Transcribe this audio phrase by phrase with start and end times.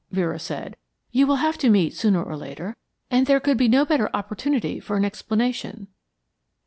[0.09, 0.77] Vera said.
[1.11, 2.75] "You will have to meet sooner or later,
[3.11, 5.89] and there could be no better opportunity for an explanation."